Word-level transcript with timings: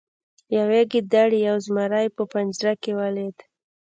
یوې 0.57 0.81
ګیدړې 0.91 1.39
یو 1.49 1.57
زمری 1.65 2.07
په 2.15 2.23
پنجره 2.31 2.73
کې 2.81 2.91
ولید. 2.99 3.37